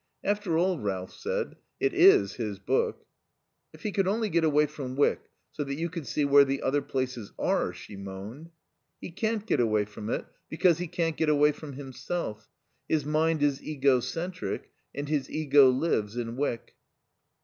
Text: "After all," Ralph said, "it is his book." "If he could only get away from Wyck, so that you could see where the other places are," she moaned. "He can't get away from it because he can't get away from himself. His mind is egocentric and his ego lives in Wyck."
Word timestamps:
"After 0.23 0.57
all," 0.57 0.79
Ralph 0.79 1.13
said, 1.13 1.57
"it 1.79 1.93
is 1.93 2.33
his 2.33 2.57
book." 2.57 3.05
"If 3.71 3.83
he 3.83 3.91
could 3.91 4.07
only 4.07 4.29
get 4.29 4.43
away 4.43 4.65
from 4.65 4.95
Wyck, 4.95 5.29
so 5.51 5.63
that 5.63 5.75
you 5.75 5.89
could 5.91 6.07
see 6.07 6.25
where 6.25 6.43
the 6.43 6.63
other 6.63 6.81
places 6.81 7.31
are," 7.37 7.71
she 7.71 7.95
moaned. 7.95 8.49
"He 8.99 9.11
can't 9.11 9.45
get 9.45 9.59
away 9.59 9.85
from 9.85 10.09
it 10.09 10.25
because 10.49 10.79
he 10.79 10.87
can't 10.87 11.17
get 11.17 11.29
away 11.29 11.51
from 11.51 11.73
himself. 11.73 12.49
His 12.89 13.05
mind 13.05 13.43
is 13.43 13.61
egocentric 13.61 14.71
and 14.95 15.07
his 15.07 15.29
ego 15.29 15.69
lives 15.69 16.17
in 16.17 16.35
Wyck." 16.35 16.73